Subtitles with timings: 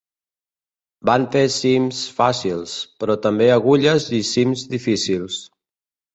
[1.09, 5.39] Van fer cims fàcils, però també agulles i cims difícils.